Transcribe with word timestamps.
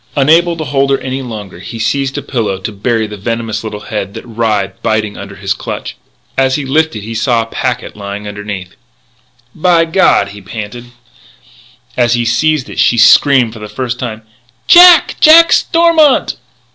Unable 0.15 0.57
to 0.57 0.63
hold 0.63 0.89
her 0.89 0.97
any 0.97 1.21
longer, 1.21 1.59
he 1.59 1.77
seized 1.77 2.17
a 2.17 2.23
pillow, 2.23 2.57
to 2.57 2.71
bury 2.71 3.05
the 3.05 3.17
venomous 3.17 3.63
little 3.63 3.81
head 3.81 4.15
that 4.15 4.25
writhed, 4.25 4.81
biting, 4.81 5.15
under 5.15 5.35
his 5.35 5.53
clutch. 5.53 5.95
As 6.35 6.55
he 6.55 6.65
lifted 6.65 7.03
it 7.03 7.05
he 7.05 7.13
saw 7.13 7.43
a 7.43 7.45
packet 7.45 7.95
lying 7.95 8.27
under 8.27 8.41
it. 8.49 8.69
"By 9.53 9.85
God!" 9.85 10.29
he 10.29 10.41
panted. 10.41 10.85
As 11.95 12.15
he 12.15 12.25
seized 12.25 12.67
it 12.67 12.79
she 12.79 12.97
screamed 12.97 13.53
for 13.53 13.59
the 13.59 13.69
first 13.69 13.99
time: 13.99 14.23
"Jack! 14.65 15.17
Jack 15.19 15.51
Stormont!" 15.51 16.35